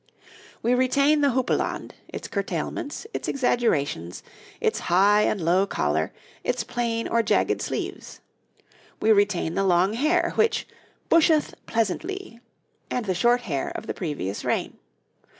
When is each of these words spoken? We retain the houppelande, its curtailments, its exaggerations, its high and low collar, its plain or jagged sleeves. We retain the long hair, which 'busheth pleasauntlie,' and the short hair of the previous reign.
We 0.63 0.73
retain 0.73 1.21
the 1.21 1.33
houppelande, 1.33 1.91
its 2.07 2.27
curtailments, 2.27 3.05
its 3.13 3.27
exaggerations, 3.27 4.23
its 4.59 4.79
high 4.89 5.21
and 5.25 5.39
low 5.39 5.67
collar, 5.67 6.11
its 6.43 6.63
plain 6.63 7.07
or 7.07 7.21
jagged 7.21 7.61
sleeves. 7.61 8.19
We 8.99 9.11
retain 9.11 9.53
the 9.53 9.63
long 9.63 9.93
hair, 9.93 10.31
which 10.33 10.67
'busheth 11.11 11.53
pleasauntlie,' 11.67 12.39
and 12.89 13.05
the 13.05 13.13
short 13.13 13.41
hair 13.41 13.69
of 13.75 13.85
the 13.85 13.93
previous 13.93 14.43
reign. 14.43 14.77